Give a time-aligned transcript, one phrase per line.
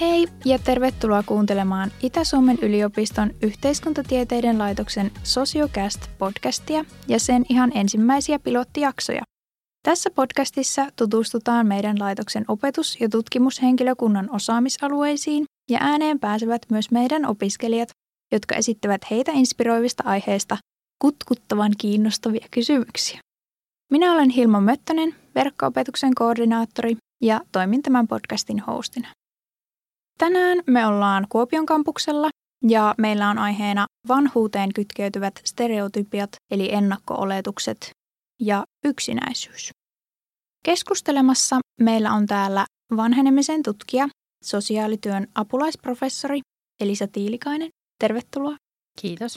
[0.00, 9.22] Hei ja tervetuloa kuuntelemaan Itä-Suomen yliopiston yhteiskuntatieteiden laitoksen Sociocast-podcastia ja sen ihan ensimmäisiä pilottijaksoja.
[9.82, 17.88] Tässä podcastissa tutustutaan meidän laitoksen opetus- ja tutkimushenkilökunnan osaamisalueisiin ja ääneen pääsevät myös meidän opiskelijat,
[18.32, 20.56] jotka esittävät heitä inspiroivista aiheista
[20.98, 23.20] kutkuttavan kiinnostavia kysymyksiä.
[23.92, 29.08] Minä olen Hilma Möttönen, verkko-opetuksen koordinaattori ja toimin tämän podcastin hostina.
[30.18, 32.28] Tänään me ollaan Kuopion kampuksella
[32.68, 37.90] ja meillä on aiheena vanhuuteen kytkeytyvät stereotypiat eli ennakko-oletukset
[38.40, 39.70] ja yksinäisyys.
[40.64, 42.64] Keskustelemassa meillä on täällä
[42.96, 44.08] vanhenemisen tutkija,
[44.44, 46.40] sosiaalityön apulaisprofessori
[46.80, 47.68] Elisa Tiilikainen.
[48.00, 48.56] Tervetuloa.
[49.00, 49.36] Kiitos.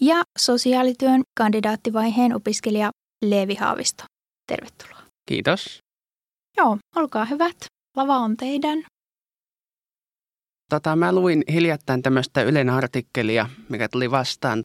[0.00, 2.90] Ja sosiaalityön kandidaattivaiheen opiskelija
[3.24, 4.04] Leevi Haavisto.
[4.46, 5.02] Tervetuloa.
[5.28, 5.78] Kiitos.
[6.56, 7.56] Joo, olkaa hyvät.
[7.96, 8.84] Lava on teidän.
[10.70, 14.62] Tota, mä luin hiljattain tämmöistä Ylen artikkelia, mikä tuli vastaan.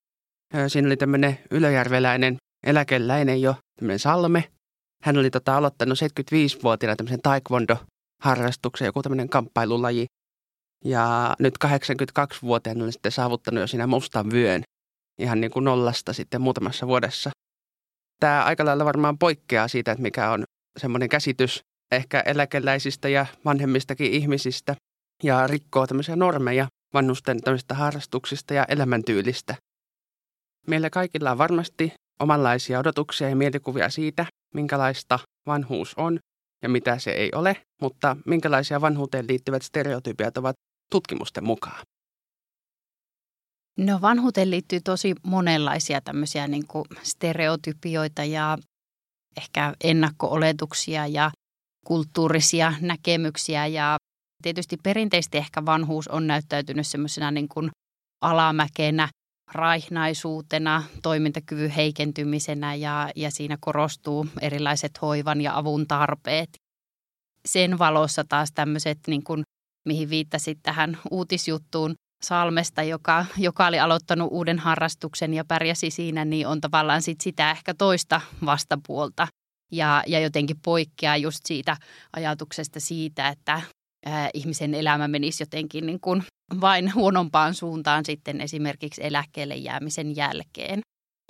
[0.67, 4.51] Siinä oli tämmöinen ylöjärveläinen eläkeläinen jo, tämmöinen Salme.
[5.03, 10.05] Hän oli tota, aloittanut 75-vuotiaana tämmöisen taekwondo-harrastuksen, joku tämmöinen kamppailulaji.
[10.85, 14.63] Ja nyt 82-vuotiaana oli sitten saavuttanut jo siinä mustan vyön
[15.19, 17.29] ihan niin kuin nollasta sitten muutamassa vuodessa.
[18.19, 20.43] Tämä aika lailla varmaan poikkeaa siitä, että mikä on
[20.79, 21.59] semmoinen käsitys
[21.91, 24.75] ehkä eläkeläisistä ja vanhemmistakin ihmisistä
[25.23, 29.55] ja rikkoo tämmöisiä normeja vanhusten tämmöisistä harrastuksista ja elämäntyylistä.
[30.67, 36.19] Meillä kaikilla on varmasti omanlaisia odotuksia ja mielikuvia siitä, minkälaista vanhuus on
[36.63, 40.55] ja mitä se ei ole, mutta minkälaisia vanhuuteen liittyvät stereotypiat ovat
[40.91, 41.85] tutkimusten mukaan?
[43.79, 48.57] No vanhuuteen liittyy tosi monenlaisia tämmöisiä niin kuin stereotypioita ja
[49.37, 51.31] ehkä ennakko-oletuksia ja
[51.85, 53.97] kulttuurisia näkemyksiä ja
[54.43, 57.69] tietysti perinteisesti ehkä vanhuus on näyttäytynyt semmoisena niin kuin
[58.21, 59.09] alamäkenä,
[59.53, 66.49] raihnaisuutena, toimintakyvyn heikentymisenä ja, ja siinä korostuu erilaiset hoivan ja avun tarpeet.
[67.45, 69.43] Sen valossa taas tämmöiset, niin kuin,
[69.87, 71.93] mihin viittasit tähän uutisjuttuun
[72.23, 77.51] Salmesta, joka, joka oli aloittanut uuden harrastuksen ja pärjäsi siinä, niin on tavallaan sit sitä
[77.51, 79.27] ehkä toista vastapuolta.
[79.71, 81.77] Ja, ja jotenkin poikkeaa just siitä
[82.15, 83.61] ajatuksesta siitä, että
[84.05, 86.23] ää, ihmisen elämä menisi jotenkin niin kuin
[86.61, 90.81] vain huonompaan suuntaan sitten esimerkiksi eläkkeelle jäämisen jälkeen.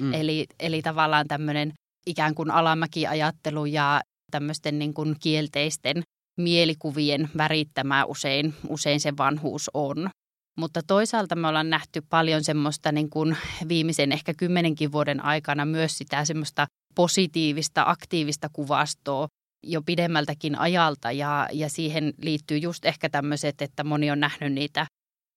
[0.02, 0.14] Mm.
[0.14, 1.74] Eli, eli tavallaan tämmöinen
[2.08, 4.02] ikään kuin alamäkiajattelu ja
[4.32, 6.04] tämmöisten niin kuin kielteisten
[6.38, 10.10] mielikuvien värittämää usein, usein se vanhuus on.
[10.60, 13.38] Mutta toisaalta me ollaan nähty paljon semmoista niin kuin
[13.68, 19.28] viimeisen ehkä kymmenenkin vuoden aikana myös sitä semmoista positiivista, aktiivista kuvastoa
[19.64, 24.86] jo pidemmältäkin ajalta ja, ja siihen liittyy just ehkä tämmöiset, että moni on nähnyt niitä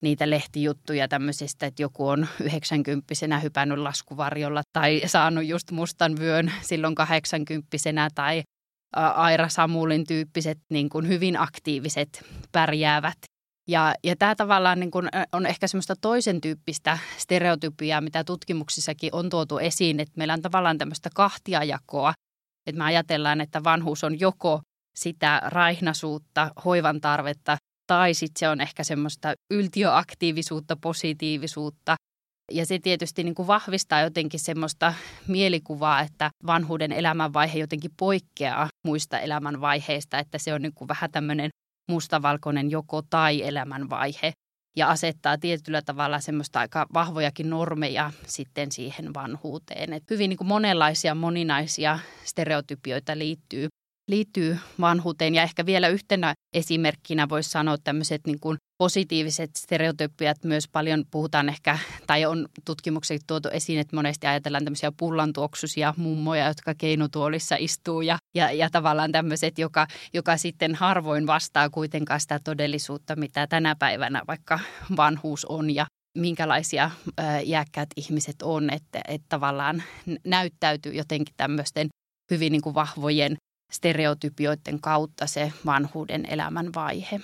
[0.03, 6.95] niitä lehtijuttuja tämmöisistä, että joku on 90 hypännyt laskuvarjolla tai saanut just mustan vyön silloin
[6.95, 7.67] 80
[8.15, 8.43] tai
[9.15, 13.17] Aira Samulin tyyppiset niin kuin hyvin aktiiviset pärjäävät.
[13.67, 19.29] Ja, ja tämä tavallaan niin kuin on ehkä semmoista toisen tyyppistä stereotypiaa, mitä tutkimuksissakin on
[19.29, 22.13] tuotu esiin, että meillä on tavallaan tämmöistä kahtiajakoa,
[22.67, 24.61] että me ajatellaan, että vanhuus on joko
[24.95, 27.57] sitä raihnaisuutta, hoivan tarvetta
[27.87, 31.95] tai sitten se on ehkä semmoista yltiöaktiivisuutta, positiivisuutta.
[32.51, 34.93] Ja se tietysti niin kuin vahvistaa jotenkin semmoista
[35.27, 41.49] mielikuvaa, että vanhuuden elämänvaihe jotenkin poikkeaa muista elämänvaiheista, että se on niin kuin vähän tämmöinen
[41.89, 44.33] mustavalkoinen joko tai elämänvaihe
[44.75, 49.93] ja asettaa tietyllä tavalla semmoista aika vahvojakin normeja sitten siihen vanhuuteen.
[49.93, 53.67] Et hyvin niin kuin monenlaisia moninaisia stereotypioita liittyy
[54.07, 55.35] liittyy vanhuuteen.
[55.35, 61.49] Ja ehkä vielä yhtenä esimerkkinä voisi sanoa tämmöiset niin kuin positiiviset stereotypiat myös paljon puhutaan
[61.49, 68.01] ehkä, tai on tutkimukset tuotu esiin, että monesti ajatellaan tämmöisiä pullantuoksuisia mummoja, jotka keinutuolissa istuu
[68.01, 73.75] ja, ja, ja tavallaan tämmöiset, joka, joka sitten harvoin vastaa kuitenkaan sitä todellisuutta, mitä tänä
[73.79, 74.59] päivänä vaikka
[74.97, 75.85] vanhuus on ja
[76.17, 76.91] minkälaisia
[77.43, 79.83] iäkkäät ihmiset on, että, että tavallaan
[80.25, 81.87] näyttäytyy jotenkin tämmöisten
[82.31, 83.35] hyvin niin kuin vahvojen
[83.73, 87.21] stereotypioiden kautta se vanhuuden elämän vaihe.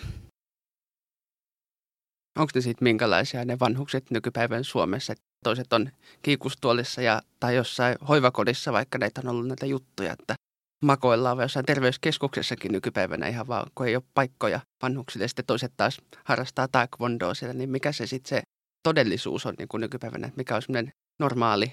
[2.40, 5.14] Onko ne sitten minkälaisia ne vanhukset nykypäivän Suomessa?
[5.44, 5.90] Toiset on
[6.22, 10.36] kiikustuolissa ja, tai jossain hoivakodissa, vaikka näitä on ollut näitä juttuja, että
[10.84, 15.28] makoillaan vai jossain terveyskeskuksessakin nykypäivänä ihan vaan, kun ei ole paikkoja vanhuksille.
[15.28, 18.42] Sitten toiset taas harrastaa taekwondoa siellä, niin mikä se sitten se
[18.84, 21.70] todellisuus on niin kuin nykypäivänä, mikä on semmoinen normaali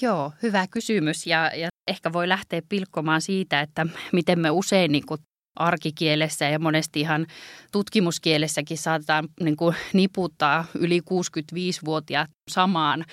[0.00, 5.06] Joo, hyvä kysymys ja, ja ehkä voi lähteä pilkkomaan siitä, että miten me usein niin
[5.06, 5.20] kuin
[5.56, 7.26] arkikielessä ja monesti ihan
[7.72, 13.04] tutkimuskielessäkin saatetaan niin kuin niputtaa yli 65-vuotiaat samaan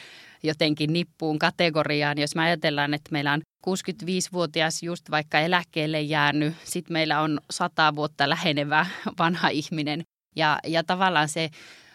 [0.44, 2.18] jotenkin nippuun kategoriaan.
[2.18, 7.96] Jos me ajatellaan, että meillä on 65-vuotias just vaikka eläkkeelle jäänyt, sitten meillä on 100
[7.96, 8.86] vuotta lähenevä
[9.20, 10.02] vanha ihminen.
[10.36, 11.50] Ja, ja tavallaan se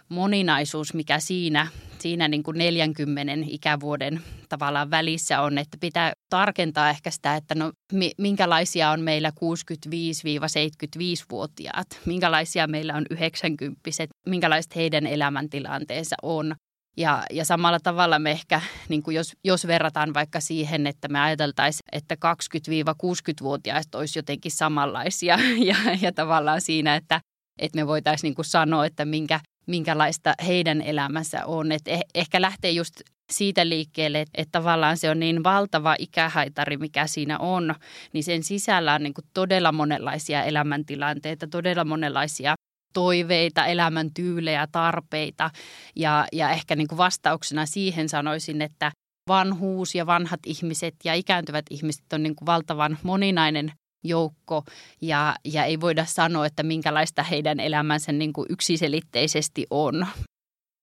[0.09, 1.67] moninaisuus, mikä siinä,
[2.01, 7.73] siinä niin kuin 40 ikävuoden tavallaan välissä on, että pitää tarkentaa ehkä sitä, että no
[8.19, 13.81] minkälaisia on meillä 65-75-vuotiaat, minkälaisia meillä on 90
[14.27, 16.55] minkälaiset heidän elämäntilanteensa on.
[16.97, 21.21] Ja, ja samalla tavalla me ehkä, niin kuin jos, jos verrataan vaikka siihen, että me
[21.21, 25.39] ajateltaisiin, että 20-60-vuotiaista olisi jotenkin samanlaisia
[25.69, 27.21] ja, ja tavallaan siinä, että,
[27.59, 31.73] että me voitaisiin niin sanoa, että minkä, minkälaista heidän elämänsä on.
[31.73, 36.77] Et eh, ehkä lähtee just siitä liikkeelle, että, että tavallaan se on niin valtava ikähaitari,
[36.77, 37.75] mikä siinä on,
[38.13, 42.55] niin sen sisällä on niin kuin todella monenlaisia elämäntilanteita, todella monenlaisia
[42.93, 45.51] toiveita, elämäntyylejä, tarpeita.
[45.97, 48.93] Ja, ja ehkä niin kuin vastauksena siihen sanoisin, että
[49.29, 53.73] vanhuus ja vanhat ihmiset ja ikääntyvät ihmiset on niin kuin valtavan moninainen
[54.05, 54.65] joukko
[55.01, 60.07] ja, ja ei voida sanoa, että minkälaista heidän elämänsä niin kuin yksiselitteisesti on.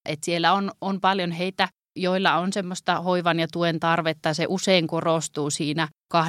[0.05, 4.33] Et siellä on, on paljon heitä, joilla on semmoista hoivan ja tuen tarvetta.
[4.33, 6.19] Se usein korostuu siinä 80-85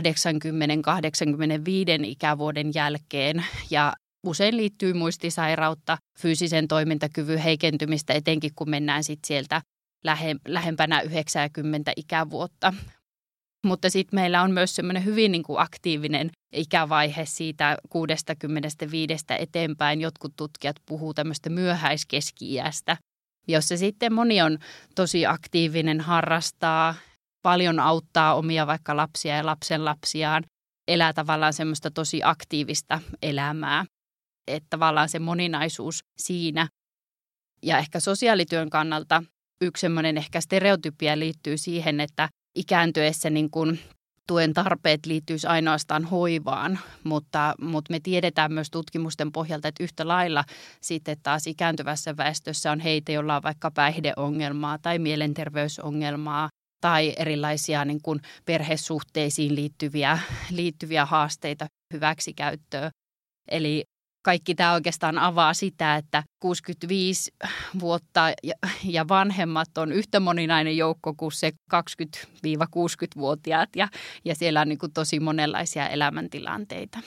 [2.05, 3.93] ikävuoden jälkeen ja
[4.27, 9.63] usein liittyy muistisairautta, fyysisen toimintakyvyn heikentymistä, etenkin kun mennään sitten sieltä
[10.05, 12.75] lähe, lähempänä 90 ikävuotta.
[13.67, 20.01] Mutta sitten meillä on myös semmoinen hyvin niin kuin aktiivinen ikävaihe siitä 65 eteenpäin.
[20.01, 22.97] Jotkut tutkijat puhuu tämmöistä myöhäiskeski-iästä,
[23.49, 24.59] jossa sitten moni on
[24.95, 26.95] tosi aktiivinen, harrastaa,
[27.43, 30.45] paljon auttaa omia vaikka lapsia ja lapsenlapsiaan,
[30.89, 33.85] elää tavallaan semmoista tosi aktiivista elämää.
[34.47, 36.69] Että tavallaan se moninaisuus siinä.
[37.63, 39.23] Ja ehkä sosiaalityön kannalta
[39.61, 42.29] yksi semmoinen ehkä stereotypia liittyy siihen, että
[42.59, 43.81] ikääntyessä niin kuin
[44.27, 50.45] tuen tarpeet liittyisi ainoastaan hoivaan, mutta, mutta me tiedetään myös tutkimusten pohjalta, että yhtä lailla
[50.81, 56.49] sitten taas ikääntyvässä väestössä on heitä, joilla on vaikka päihdeongelmaa tai mielenterveysongelmaa
[56.81, 60.19] tai erilaisia niin kuin perhesuhteisiin liittyviä,
[60.51, 62.91] liittyviä haasteita hyväksikäyttöä.
[63.51, 63.85] Eli
[64.29, 67.31] kaikki tämä oikeastaan avaa sitä, että 65
[67.81, 68.21] vuotta
[68.85, 73.89] ja vanhemmat on yhtä moninainen joukko kuin se 20-60-vuotiaat ja,
[74.25, 76.99] ja siellä on niin kuin tosi monenlaisia elämäntilanteita.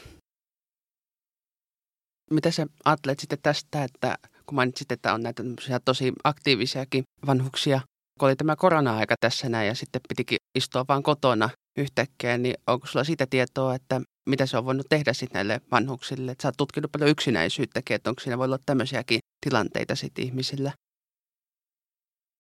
[2.32, 5.44] Mitä sä ajattelet sitten tästä, että kun mainitsit, että on näitä
[5.86, 7.82] tosi aktiivisiakin vanhuksia,
[8.20, 12.88] kun oli tämä korona-aika tässä näin ja sitten pitikin istua vaan kotona yhtäkkiä, niin onko
[12.88, 16.32] sulla siitä tietoa, että mitä se on voinut tehdä sitten näille vanhuksille?
[16.32, 20.72] Että sä oot tutkinut paljon yksinäisyyttäkin, että onko siinä voi olla tämmöisiäkin tilanteita sitten ihmisillä?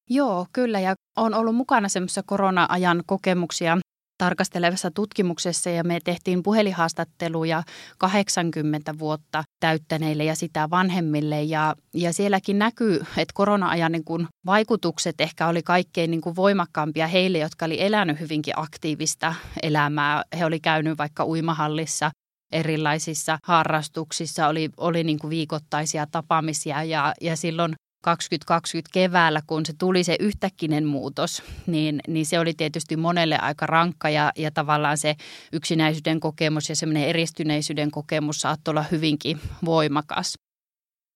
[0.10, 0.80] Joo, kyllä.
[0.80, 3.78] Ja on ollut mukana semmoisessa korona-ajan kokemuksia
[4.21, 7.63] tarkastelevassa tutkimuksessa ja me tehtiin puhelinhaastatteluja
[7.97, 11.44] 80 vuotta täyttäneille ja sitä vanhemmille.
[11.44, 17.07] Ja, ja sielläkin näkyy, että korona-ajan niin kuin vaikutukset ehkä oli kaikkein niin kuin voimakkaampia
[17.07, 20.24] heille, jotka oli elänyt hyvinkin aktiivista elämää.
[20.39, 22.12] He oli käynyt vaikka uimahallissa
[22.51, 29.74] erilaisissa harrastuksissa, oli, oli niin kuin viikoittaisia tapaamisia ja, ja silloin 2020 keväällä, kun se
[29.79, 34.98] tuli se yhtäkkinen muutos, niin, niin se oli tietysti monelle aika rankka ja, ja tavallaan
[34.98, 35.15] se
[35.53, 40.38] yksinäisyyden kokemus ja semmoinen eristyneisyyden kokemus saattoi olla hyvinkin voimakas.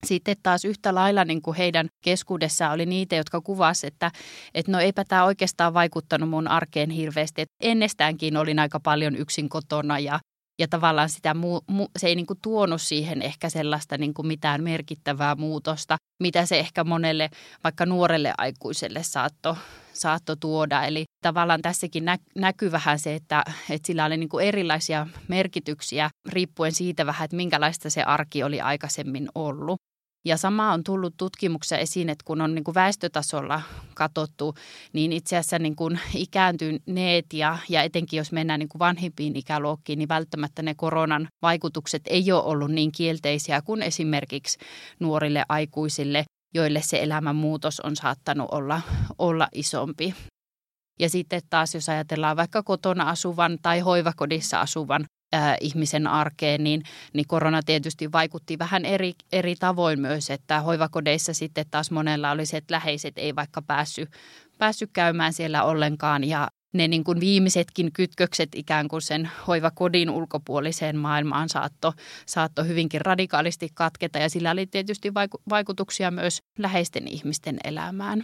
[0.05, 4.11] Sitten taas yhtä lailla niin kuin heidän keskuudessaan oli niitä, jotka kuvasivat, että,
[4.53, 7.41] että no eipä tämä oikeastaan vaikuttanut mun arkeen hirveästi.
[7.41, 10.19] Että ennestäänkin olin aika paljon yksin kotona ja
[10.59, 14.27] ja tavallaan sitä muu, mu, se ei niin kuin tuonut siihen ehkä sellaista niin kuin
[14.27, 17.29] mitään merkittävää muutosta, mitä se ehkä monelle
[17.63, 19.57] vaikka nuorelle aikuiselle saatto,
[19.93, 20.83] saatto tuoda.
[20.83, 26.09] Eli tavallaan tässäkin nä, näkyy vähän se, että, että sillä oli niin kuin erilaisia merkityksiä
[26.29, 29.79] riippuen siitä vähän, että minkälaista se arki oli aikaisemmin ollut.
[30.25, 33.61] Ja sama on tullut tutkimuksessa esiin, että kun on niin kuin väestötasolla
[33.95, 34.55] katsottu,
[34.93, 39.99] niin itse asiassa niin kuin ikääntyneet ja, ja etenkin jos mennään niin kuin vanhimpiin ikäluokkiin,
[39.99, 44.57] niin välttämättä ne koronan vaikutukset ei ole ollut niin kielteisiä kuin esimerkiksi
[44.99, 48.81] nuorille aikuisille, joille se elämänmuutos on saattanut olla,
[49.17, 50.15] olla isompi.
[50.99, 55.05] Ja sitten taas, jos ajatellaan vaikka kotona asuvan tai hoivakodissa asuvan
[55.61, 61.65] ihmisen arkeen, niin, niin korona tietysti vaikutti vähän eri, eri tavoin myös, että hoivakodeissa sitten
[61.71, 64.09] taas monella oli se, että läheiset ei vaikka päässyt,
[64.57, 70.97] päässyt käymään siellä ollenkaan ja ne niin kuin viimeisetkin kytkökset ikään kuin sen hoivakodin ulkopuoliseen
[70.97, 71.93] maailmaan saatto,
[72.25, 75.13] saatto hyvinkin radikaalisti katketa ja sillä oli tietysti
[75.49, 78.23] vaikutuksia myös läheisten ihmisten elämään.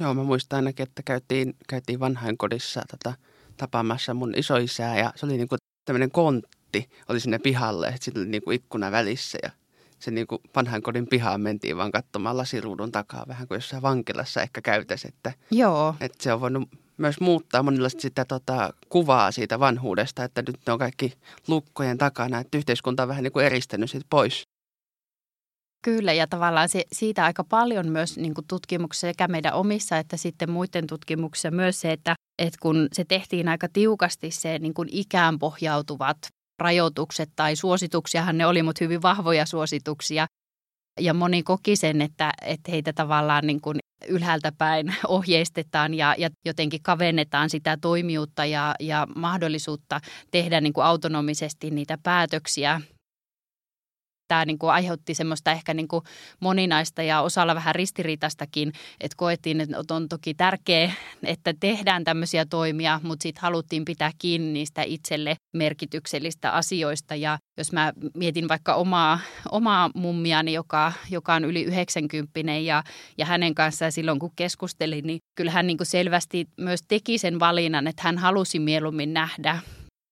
[0.00, 3.18] Joo, mä muistan ainakin, että käytiin, käytiin vanhainkodissa tota,
[3.56, 8.28] tapaamassa mun isoisää ja se oli niinku tämmöinen kontti, oli sinne pihalle, että sillä oli
[8.28, 9.50] niinku ikkuna välissä ja
[9.98, 15.08] se niinku vanhainkodin pihaan mentiin vaan katsomaan lasiruudun takaa vähän kuin jossain vankilassa ehkä käytäisi,
[15.08, 15.94] että, Joo.
[16.00, 20.72] että se on voinut myös muuttaa monilla sitä tota, kuvaa siitä vanhuudesta, että nyt ne
[20.72, 21.12] on kaikki
[21.48, 24.42] lukkojen takana, että yhteiskunta on vähän niin kuin eristänyt siitä pois.
[25.86, 30.16] Kyllä, ja tavallaan se, siitä aika paljon myös niin kuin tutkimuksessa sekä meidän omissa että
[30.16, 34.88] sitten muiden tutkimuksissa myös se, että, että kun se tehtiin aika tiukasti se niin kuin
[34.92, 36.16] ikään pohjautuvat
[36.58, 40.26] rajoitukset tai suosituksiahan ne oli, mutta hyvin vahvoja suosituksia.
[41.00, 43.78] Ja moni koki sen, että, että heitä tavallaan niin kuin
[44.08, 50.00] ylhäältä päin ohjeistetaan ja, ja jotenkin kavennetaan sitä toimijuutta ja, ja mahdollisuutta
[50.30, 52.80] tehdä niin kuin autonomisesti niitä päätöksiä
[54.28, 56.04] tämä niin kuin aiheutti semmoista ehkä niin kuin
[56.40, 60.92] moninaista ja osalla vähän ristiriitastakin, että koettiin, että on toki tärkeää,
[61.22, 67.14] että tehdään tämmöisiä toimia, mutta sitten haluttiin pitää kiinni niistä itselle merkityksellistä asioista.
[67.14, 69.18] Ja jos mä mietin vaikka omaa,
[69.50, 72.82] omaa mummiani, joka, joka on yli 90 ja,
[73.18, 77.40] ja hänen kanssaan silloin kun keskustelin, niin kyllä hän niin kuin selvästi myös teki sen
[77.40, 79.58] valinnan, että hän halusi mieluummin nähdä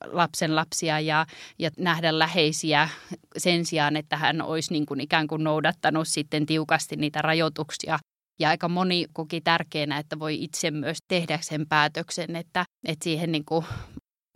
[0.07, 1.27] lapsen lapsia ja,
[1.59, 2.89] ja nähdä läheisiä
[3.37, 7.99] sen sijaan, että hän olisi niin kuin ikään kuin noudattanut sitten tiukasti niitä rajoituksia.
[8.41, 13.33] Ja aika moni koki tärkeänä, että voi itse myös tehdä sen päätöksen, että, että siihen
[13.33, 13.65] niin kuin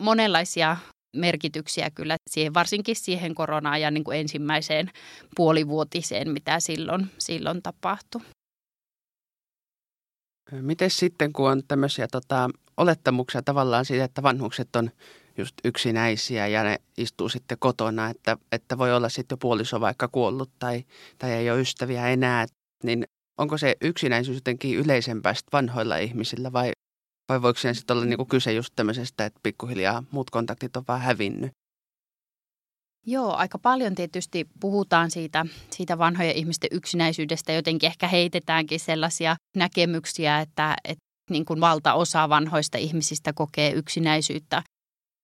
[0.02, 0.76] monenlaisia
[1.16, 4.90] merkityksiä kyllä siihen, varsinkin siihen korona-ajan niin kuin ensimmäiseen
[5.36, 8.20] puolivuotiseen, mitä silloin, silloin tapahtui.
[10.52, 14.90] Miten sitten, kun on tämmöisiä tota, olettamuksia tavallaan siitä, että vanhukset on
[15.38, 20.08] just yksinäisiä ja ne istuu sitten kotona, että, että voi olla sitten jo puoliso vaikka
[20.08, 20.84] kuollut tai,
[21.18, 22.46] tai ei ole ystäviä enää,
[22.84, 23.04] niin
[23.38, 26.72] onko se yksinäisyys jotenkin yleisempää vanhoilla ihmisillä vai,
[27.28, 31.00] vai voiko siinä sitten olla niinku kyse just tämmöisestä, että pikkuhiljaa muut kontaktit on vaan
[31.00, 31.50] hävinnyt?
[33.06, 37.52] Joo, aika paljon tietysti puhutaan siitä, siitä vanhojen ihmisten yksinäisyydestä.
[37.52, 44.62] Jotenkin ehkä heitetäänkin sellaisia näkemyksiä, että, että niin kuin valtaosa vanhoista ihmisistä kokee yksinäisyyttä.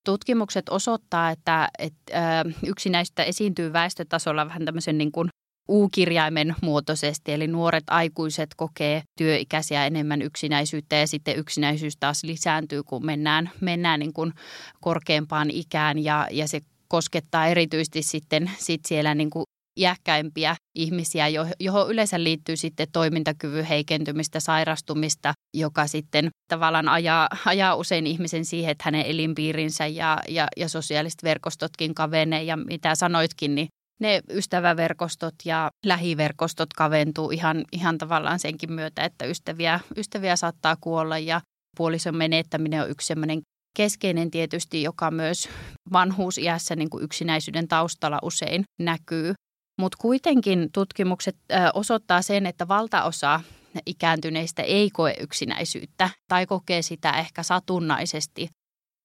[0.04, 5.28] Tutkimukset osoittaa, että, että yksinäisyyttä esiintyy väestötasolla vähän tämmöisen niin kuin
[5.68, 13.06] U-kirjaimen muotoisesti, eli nuoret aikuiset kokee työikäisiä enemmän yksinäisyyttä ja sitten yksinäisyys taas lisääntyy, kun
[13.06, 14.32] mennään, mennään niin kuin
[14.80, 19.44] korkeampaan ikään ja, ja se koskettaa erityisesti sitten sit siellä niin kuin
[19.80, 21.26] iäkkäimpiä ihmisiä,
[21.60, 28.70] johon yleensä liittyy sitten toimintakyvyn heikentymistä, sairastumista, joka sitten tavallaan ajaa, ajaa usein ihmisen siihen,
[28.70, 32.42] että hänen elinpiirinsä ja, ja, ja sosiaaliset verkostotkin kavenee.
[32.42, 33.68] Ja mitä sanoitkin, niin
[34.00, 41.18] ne ystäväverkostot ja lähiverkostot kaventuu ihan, ihan tavallaan senkin myötä, että ystäviä, ystäviä saattaa kuolla
[41.18, 41.40] ja
[41.76, 43.40] puolison menettäminen on yksi sellainen
[43.76, 45.48] keskeinen tietysti, joka myös
[45.92, 49.34] vanhuusiässä niin kuin yksinäisyyden taustalla usein näkyy.
[49.80, 51.36] Mutta kuitenkin tutkimukset
[51.74, 53.40] osoittaa sen, että valtaosa
[53.86, 58.48] ikääntyneistä ei koe yksinäisyyttä tai kokee sitä ehkä satunnaisesti.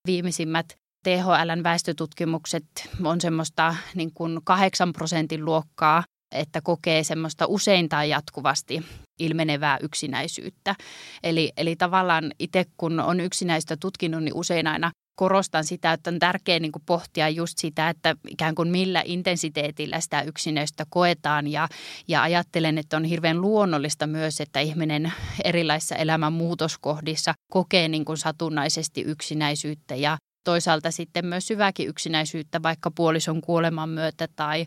[0.08, 0.66] Viimeisimmät
[1.04, 2.66] THLn väestötutkimukset
[3.04, 6.04] on semmoista niin kuin 8 prosentin luokkaa,
[6.36, 8.86] että kokee semmoista usein tai jatkuvasti
[9.20, 10.76] ilmenevää yksinäisyyttä.
[11.24, 16.20] Eli, eli tavallaan itse kun on yksinäistä tutkinut, niin usein aina korostan sitä, että on
[16.20, 21.68] tärkeää niin pohtia just sitä, että ikään kuin millä intensiteetillä sitä yksinäistä koetaan ja,
[22.08, 28.18] ja ajattelen, että on hirveän luonnollista myös, että ihminen erilaisissa elämän muutoskohdissa kokee niin kuin
[28.18, 34.66] satunnaisesti yksinäisyyttä ja toisaalta sitten myös syväkin yksinäisyyttä vaikka puolison kuoleman myötä tai,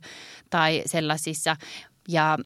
[0.51, 1.57] tai sellaisissa.
[2.09, 2.39] Ja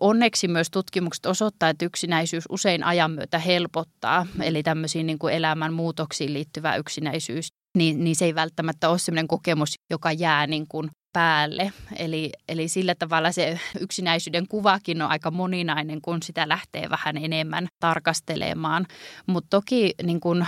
[0.00, 5.72] Onneksi myös tutkimukset osoittaa, että yksinäisyys usein ajan myötä helpottaa, eli tämmöisiin niin kuin elämän
[5.72, 10.90] muutoksiin liittyvä yksinäisyys, niin, niin se ei välttämättä ole sellainen kokemus, joka jää niin kuin
[11.12, 11.72] päälle.
[11.96, 17.66] Eli, eli sillä tavalla se yksinäisyyden kuvakin on aika moninainen, kun sitä lähtee vähän enemmän
[17.80, 18.86] tarkastelemaan.
[19.26, 20.46] Mutta toki niin kuin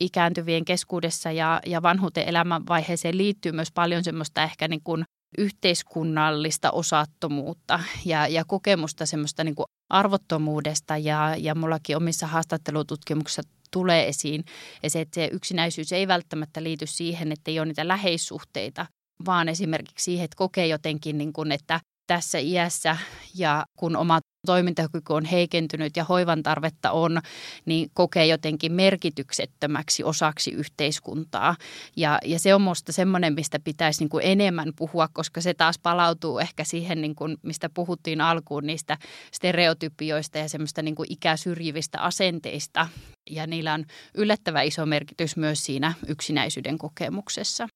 [0.00, 5.04] ikääntyvien keskuudessa ja, ja vanhuuteen elämänvaiheeseen liittyy myös paljon semmoista ehkä niin kuin
[5.38, 14.08] yhteiskunnallista osattomuutta ja, ja kokemusta semmoista niin kuin arvottomuudesta ja, ja mullakin omissa haastattelututkimuksissa tulee
[14.08, 14.44] esiin.
[14.82, 18.86] Ja se, että se yksinäisyys ei välttämättä liity siihen, että ei ole niitä läheissuhteita,
[19.26, 22.96] vaan esimerkiksi siihen, että kokee jotenkin, niin kuin, että tässä iässä
[23.34, 27.20] ja kun oma toimintakyky on heikentynyt ja hoivan tarvetta on,
[27.64, 31.56] niin kokee jotenkin merkityksettömäksi osaksi yhteiskuntaa.
[31.96, 35.78] Ja, ja se on minusta semmoinen, mistä pitäisi niin kuin enemmän puhua, koska se taas
[35.78, 38.98] palautuu ehkä siihen, niin kuin, mistä puhuttiin alkuun, niistä
[39.32, 42.88] stereotypioista ja semmoista niin kuin ikäsyrjivistä asenteista.
[43.30, 47.68] Ja niillä on yllättävän iso merkitys myös siinä yksinäisyyden kokemuksessa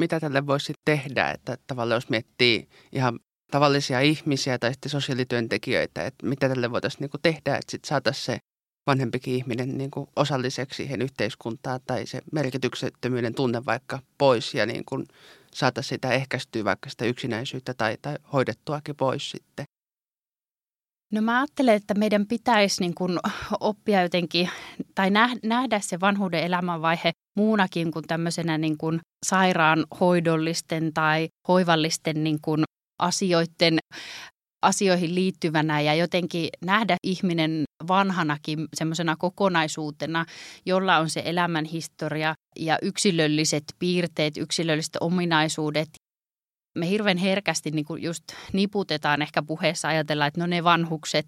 [0.00, 3.18] mitä tälle voisi tehdä, että tavallaan jos miettii ihan
[3.52, 8.38] tavallisia ihmisiä tai sitten sosiaalityöntekijöitä, että mitä tälle voitaisiin niin tehdä, että sitten saataisiin se
[8.86, 14.84] vanhempikin ihminen niin kuin osalliseksi siihen yhteiskuntaan tai se merkityksettömyyden tunne vaikka pois ja niin
[14.84, 15.06] kuin
[15.54, 19.64] saataisiin sitä ehkäistyä vaikka sitä yksinäisyyttä tai, tai hoidettuakin pois sitten.
[21.12, 23.18] No mä ajattelen, että meidän pitäisi niin kuin
[23.60, 24.50] oppia jotenkin
[24.94, 25.10] tai
[25.42, 32.64] nähdä se vanhuuden elämänvaihe muunakin kuin tämmöisenä niin kuin sairaanhoidollisten tai hoivallisten niin kuin
[33.02, 33.78] asioiden
[34.62, 40.26] asioihin liittyvänä ja jotenkin nähdä ihminen vanhanakin semmoisena kokonaisuutena,
[40.66, 45.88] jolla on se elämän historia ja yksilölliset piirteet, yksilölliset ominaisuudet.
[46.78, 51.26] Me hirveän herkästi niin kuin just niputetaan ehkä puheessa ajatella, että no ne vanhukset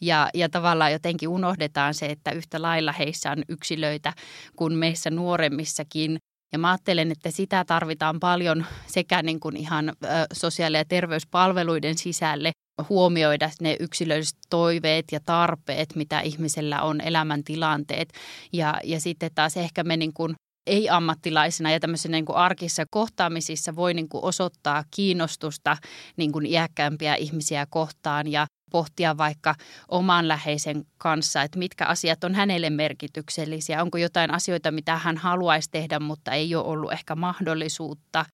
[0.00, 4.12] ja, ja tavallaan jotenkin unohdetaan se, että yhtä lailla heissä on yksilöitä
[4.56, 6.18] kuin meissä nuoremmissakin.
[6.52, 9.92] Ja mä ajattelen, että sitä tarvitaan paljon sekä niin kuin ihan
[10.32, 12.50] sosiaali- ja terveyspalveluiden sisälle
[12.88, 18.08] huomioida ne yksilölliset toiveet ja tarpeet, mitä ihmisellä on, elämäntilanteet.
[18.52, 20.34] Ja, ja sitten taas ehkä me niin kuin
[20.66, 25.76] ei-ammattilaisena ja tämmöisissä niin kuin arkissa kohtaamisissa voi niin kuin osoittaa kiinnostusta
[26.16, 29.54] niin kuin iäkkäämpiä ihmisiä kohtaan ja pohtia vaikka
[29.88, 33.82] oman läheisen kanssa, että mitkä asiat on hänelle merkityksellisiä.
[33.82, 38.24] Onko jotain asioita, mitä hän haluaisi tehdä, mutta ei ole ollut ehkä mahdollisuutta.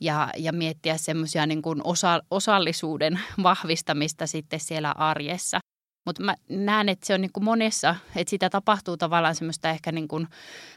[0.00, 5.60] Ja, ja miettiä semmoisia niin osa, osallisuuden vahvistamista sitten siellä arjessa.
[6.06, 9.92] Mutta mä näen, että se on niin kuin monessa, että sitä tapahtuu tavallaan semmoista ehkä
[9.92, 10.28] niin kuin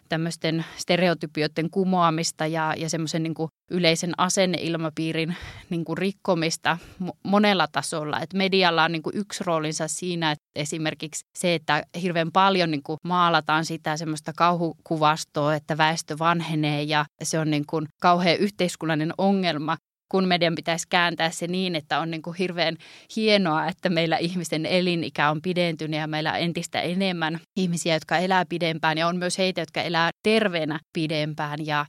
[0.10, 3.34] tämmöisten stereotypioiden kumoamista ja, ja semmoisen niin
[3.72, 5.36] yleisen asenneilmapiirin
[5.70, 6.78] niin kuin rikkomista
[7.24, 8.20] monella tasolla.
[8.20, 12.84] Et medialla on niin kuin yksi roolinsa siinä, että esimerkiksi se, että hirveän paljon niin
[12.84, 19.14] kuin maalataan sitä semmoista kauhukuvastoa, että väestö vanhenee ja se on niin kuin kauhean yhteiskunnallinen
[19.18, 19.78] ongelma,
[20.12, 22.78] kun meidän pitäisi kääntää se niin, että on niin kuin hirveän
[23.16, 28.46] hienoa, että meillä ihmisten elinikä on pidentynyt ja meillä on entistä enemmän ihmisiä, jotka elää
[28.50, 31.86] pidempään ja on myös heitä, jotka elää terveenä pidempään ja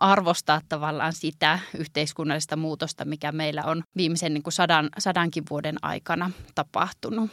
[0.00, 6.30] arvostaa tavallaan sitä yhteiskunnallista muutosta, mikä meillä on viimeisen niin kuin sadan, sadankin vuoden aikana
[6.54, 7.30] tapahtunut.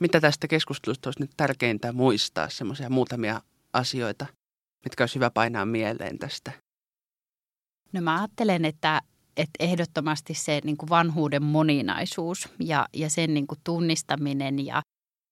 [0.00, 3.40] Mitä tästä keskustelusta olisi nyt tärkeintä muistaa, semmoisia muutamia
[3.72, 4.26] asioita,
[4.84, 6.52] mitkä olisi hyvä painaa mieleen tästä
[7.92, 9.02] No mä ajattelen, että,
[9.36, 14.82] että ehdottomasti se niin kuin vanhuuden moninaisuus ja, ja sen niin kuin tunnistaminen ja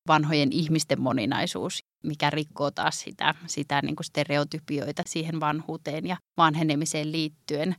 [0.09, 7.13] vanhojen ihmisten moninaisuus, mikä rikkoo taas sitä, sitä niin kuin stereotypioita siihen vanhuuteen ja vanhenemiseen
[7.13, 7.77] liittyen.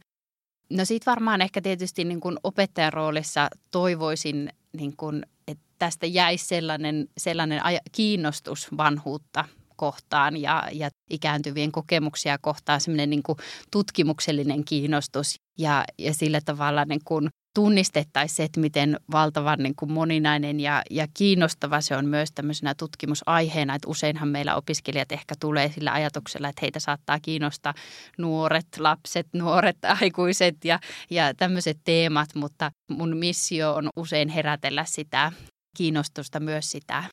[0.69, 6.45] No siitä varmaan ehkä tietysti niin kuin opettajan roolissa toivoisin, niin kuin, että tästä jäisi
[6.45, 7.61] sellainen, sellainen
[7.91, 9.45] kiinnostus vanhuutta
[9.77, 13.23] kohtaan ja, ja ikääntyvien kokemuksia kohtaan semmoinen niin
[13.71, 19.91] tutkimuksellinen kiinnostus ja, ja sillä tavalla niin kuin tunnistettaisiin se, että miten valtavan niin kuin
[19.91, 23.75] moninainen ja, ja kiinnostava se on myös tämmöisenä tutkimusaiheena.
[23.75, 27.73] Että useinhan meillä opiskelijat ehkä tulee sillä ajatuksella, että heitä saattaa kiinnostaa
[28.17, 35.31] nuoret, lapset, nuoret, aikuiset ja, ja tämmöiset teemat, mutta mun missio on usein herätellä sitä
[35.77, 37.03] kiinnostusta myös sitä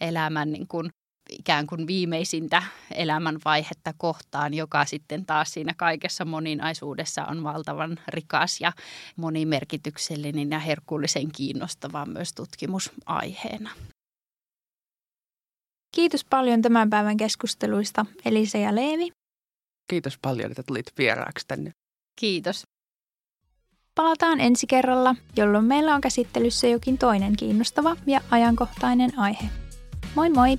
[0.00, 0.90] elämän niin kuin
[1.28, 2.62] ikään kuin viimeisintä
[2.94, 8.72] elämänvaihetta kohtaan, joka sitten taas siinä kaikessa moninaisuudessa on valtavan rikas ja
[9.16, 13.70] monimerkityksellinen ja herkullisen kiinnostava myös tutkimusaiheena.
[15.94, 19.10] Kiitos paljon tämän päivän keskusteluista Elisa ja Leevi.
[19.90, 21.70] Kiitos paljon, että tulit vieraaksi tänne.
[22.20, 22.62] Kiitos.
[23.94, 29.44] Palataan ensi kerralla, jolloin meillä on käsittelyssä jokin toinen kiinnostava ja ajankohtainen aihe.
[30.14, 30.58] Moi moi!